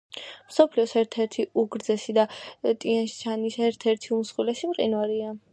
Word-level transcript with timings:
მსოფლიოს 0.51 0.93
ერთ-ერთი 1.01 1.45
უგრძესი 1.63 2.17
და 2.19 2.25
ტიან-შანის 2.85 3.61
ერთ-ერთი 3.71 4.15
უმსხვილესი 4.19 4.73
მყინვარია. 4.73 5.35